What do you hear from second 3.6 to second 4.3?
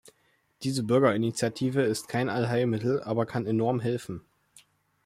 helfen.